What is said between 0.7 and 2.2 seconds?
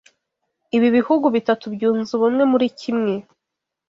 Ibi bihugu bitatu byunze